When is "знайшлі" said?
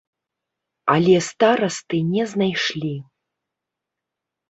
2.35-2.93